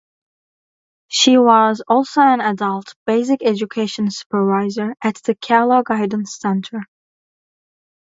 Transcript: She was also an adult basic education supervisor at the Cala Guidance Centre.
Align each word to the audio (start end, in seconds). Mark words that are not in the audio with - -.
She 1.09 1.37
was 1.37 1.83
also 1.87 2.21
an 2.21 2.41
adult 2.41 2.95
basic 3.05 3.43
education 3.45 4.09
supervisor 4.09 4.95
at 4.99 5.17
the 5.23 5.35
Cala 5.35 5.83
Guidance 5.85 6.39
Centre. 6.39 6.81